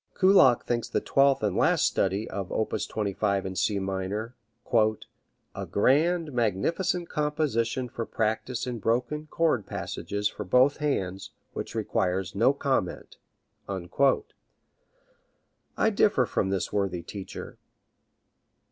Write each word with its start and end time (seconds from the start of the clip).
Kullak 0.15 0.65
thinks 0.65 0.89
the 0.89 0.99
twelfth 0.99 1.43
and 1.43 1.55
last 1.55 1.85
study 1.85 2.27
of 2.27 2.51
op. 2.51 2.71
25 2.75 3.45
in 3.45 3.55
C 3.55 3.77
minor 3.77 4.35
"a 5.53 5.67
grand, 5.69 6.33
magnificent 6.33 7.07
composition 7.07 7.87
for 7.87 8.07
practice 8.07 8.65
in 8.65 8.79
broken 8.79 9.27
chord 9.27 9.67
passages 9.67 10.27
for 10.27 10.43
both 10.43 10.77
hands, 10.77 11.29
which 11.53 11.75
requires 11.75 12.33
no 12.33 12.51
comment." 12.51 13.17
I 13.69 14.23
differ 15.93 16.25
from 16.25 16.49
this 16.49 16.73
worthy 16.73 17.03
teacher. 17.03 17.59